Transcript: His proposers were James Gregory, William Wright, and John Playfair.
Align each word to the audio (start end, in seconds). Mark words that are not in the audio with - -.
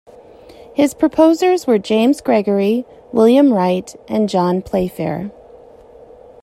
His 0.73 0.95
proposers 0.95 1.67
were 1.67 1.77
James 1.77 2.21
Gregory, 2.21 2.87
William 3.11 3.53
Wright, 3.53 3.95
and 4.07 4.27
John 4.27 4.63
Playfair. 4.63 5.29